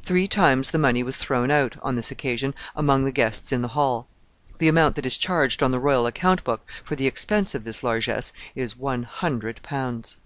Three 0.00 0.26
times 0.26 0.70
the 0.70 0.78
money 0.78 1.02
was 1.02 1.16
thrown 1.16 1.50
out, 1.50 1.76
on 1.82 1.94
this 1.94 2.10
occasion, 2.10 2.54
among 2.74 3.04
the 3.04 3.12
guests 3.12 3.52
in 3.52 3.60
the 3.60 3.68
hall. 3.68 4.08
The 4.60 4.68
amount 4.68 4.96
that 4.96 5.04
is 5.04 5.18
charged 5.18 5.62
on 5.62 5.72
the 5.72 5.78
royal 5.78 6.06
account 6.06 6.42
book 6.42 6.66
for 6.82 6.96
the 6.96 7.06
expense 7.06 7.54
of 7.54 7.64
this 7.64 7.82
largesse 7.82 8.32
is 8.56 8.78
one 8.78 9.02
hundred 9.02 9.60
pounds. 9.62 10.16